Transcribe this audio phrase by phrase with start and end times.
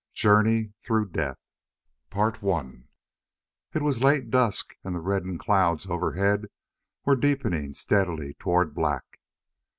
[0.15, 1.37] JOURNEY THROUGH DEATH_
[3.75, 6.47] It was late dusk and the reddened clouds overhead
[7.05, 9.19] were deepening steadily toward black.